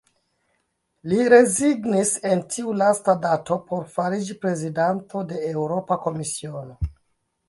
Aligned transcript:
Li 1.11 1.17
rezignis 1.33 2.13
en 2.29 2.39
tiu 2.53 2.73
lasta 2.79 3.15
dato 3.25 3.57
por 3.73 3.83
fariĝi 3.97 4.37
prezidanto 4.47 5.21
de 5.33 5.43
Eŭropa 5.51 5.99
Komisiono. 6.07 6.79